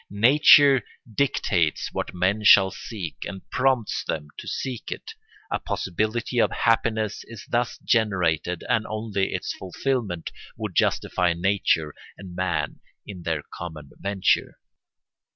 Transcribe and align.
Nature 0.09 0.81
dictates 1.13 1.89
what 1.93 2.11
men 2.11 2.43
shall 2.43 2.71
seek 2.71 3.17
and 3.27 3.47
prompts 3.51 4.03
them 4.03 4.29
to 4.35 4.47
seek 4.47 4.91
it; 4.91 5.11
a 5.51 5.59
possibility 5.59 6.39
of 6.39 6.49
happiness 6.49 7.23
is 7.25 7.45
thus 7.47 7.77
generated 7.83 8.63
and 8.67 8.87
only 8.87 9.31
its 9.31 9.53
fulfilment 9.53 10.31
would 10.57 10.73
justify 10.73 11.33
nature 11.33 11.93
and 12.17 12.33
man 12.35 12.79
in 13.05 13.21
their 13.21 13.43
common 13.53 13.91
venture. 13.99 14.57